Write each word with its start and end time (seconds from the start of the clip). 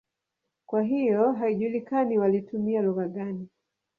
Kwa 0.65 0.81
hiyo 0.83 1.31
haijulikani 1.31 2.17
walitumia 2.19 2.81
lugha 2.81 3.07
gani. 3.07 3.47